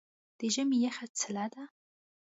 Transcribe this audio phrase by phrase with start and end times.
[0.39, 1.63] د ژمي یخه څیله ده.